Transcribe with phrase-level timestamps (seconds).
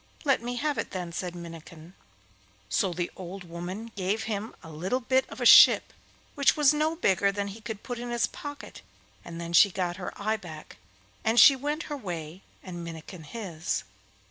[0.25, 1.93] 'Let me have it then,' said Minnikin.
[2.69, 5.93] So the old woman gave him a little bit of a ship
[6.33, 8.81] which was no bigger than he could put in his pocket,
[9.23, 10.77] and then she got her eye back,
[11.23, 13.83] and she went her way and Minnikin his.